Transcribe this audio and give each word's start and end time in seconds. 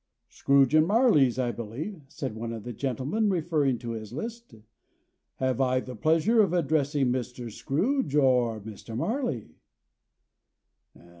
"Scrooge 0.29 0.73
and 0.73 0.87
Marley's, 0.87 1.37
I 1.37 1.51
believe," 1.51 2.01
said 2.07 2.33
one 2.33 2.51
of 2.53 2.63
the 2.63 2.73
gentlemen, 2.73 3.29
referring 3.29 3.77
to 3.77 3.91
his 3.91 4.11
list. 4.11 4.55
"Have 5.35 5.61
I 5.61 5.79
the 5.79 5.95
pleasure 5.95 6.41
of 6.41 6.53
addressing 6.53 7.11
Mr. 7.11 7.51
Scrooge, 7.51 8.15
or 8.15 8.59
Mr. 8.61 8.97
Marley?" 8.97 9.49